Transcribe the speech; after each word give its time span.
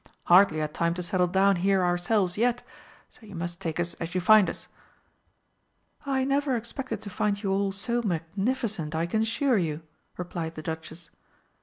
Hardly 0.23 0.57
had 0.57 0.73
time 0.73 0.95
to 0.95 1.03
settle 1.03 1.27
down 1.27 1.57
here 1.57 1.83
ourselves 1.83 2.35
yet 2.35 2.63
so 3.11 3.23
you 3.23 3.35
must 3.35 3.61
take 3.61 3.79
us 3.79 3.93
as 3.99 4.15
you 4.15 4.19
find 4.19 4.49
us." 4.49 4.67
"I 6.07 6.23
never 6.23 6.55
expected 6.55 7.03
to 7.03 7.09
find 7.11 7.43
you 7.43 7.51
all 7.51 7.71
so 7.71 8.01
magnificent, 8.01 8.95
I 8.95 9.05
can 9.05 9.21
assure 9.21 9.59
you," 9.59 9.83
replied 10.17 10.55
the 10.55 10.63
Duchess. 10.63 11.11